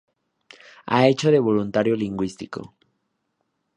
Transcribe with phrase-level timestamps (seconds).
[0.87, 2.73] Ha hecho de voluntario lingüístico.